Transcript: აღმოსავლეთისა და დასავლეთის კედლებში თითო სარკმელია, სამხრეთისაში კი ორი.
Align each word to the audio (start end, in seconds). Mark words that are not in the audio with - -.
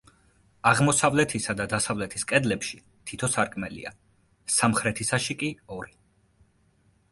აღმოსავლეთისა 0.69 1.53
და 1.59 1.67
დასავლეთის 1.73 2.25
კედლებში 2.31 2.79
თითო 3.11 3.31
სარკმელია, 3.35 3.93
სამხრეთისაში 4.57 5.39
კი 5.45 5.55
ორი. 5.79 5.97